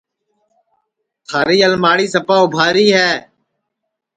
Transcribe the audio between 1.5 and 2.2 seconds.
الماڑی